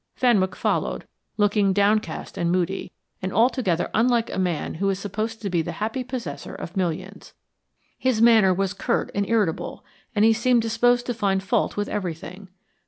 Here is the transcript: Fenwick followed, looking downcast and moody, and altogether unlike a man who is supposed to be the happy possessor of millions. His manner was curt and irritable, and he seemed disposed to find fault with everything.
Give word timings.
Fenwick 0.15 0.55
followed, 0.55 1.05
looking 1.37 1.73
downcast 1.73 2.35
and 2.35 2.51
moody, 2.51 2.91
and 3.21 3.31
altogether 3.31 3.87
unlike 3.93 4.31
a 4.33 4.39
man 4.39 4.73
who 4.81 4.89
is 4.89 4.97
supposed 4.97 5.43
to 5.43 5.49
be 5.51 5.61
the 5.61 5.73
happy 5.73 6.03
possessor 6.03 6.55
of 6.55 6.75
millions. 6.75 7.35
His 7.99 8.19
manner 8.19 8.51
was 8.51 8.73
curt 8.73 9.11
and 9.13 9.29
irritable, 9.29 9.85
and 10.15 10.25
he 10.25 10.33
seemed 10.33 10.63
disposed 10.63 11.05
to 11.05 11.13
find 11.13 11.43
fault 11.43 11.77
with 11.77 11.87
everything. 11.87 12.49